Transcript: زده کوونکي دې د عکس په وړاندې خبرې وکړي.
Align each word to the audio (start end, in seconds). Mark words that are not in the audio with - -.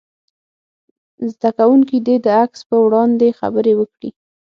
زده 1.33 1.49
کوونکي 1.57 1.97
دې 2.05 2.15
د 2.25 2.27
عکس 2.43 2.59
په 2.69 2.77
وړاندې 2.85 3.35
خبرې 3.39 3.73
وکړي. 3.77 4.09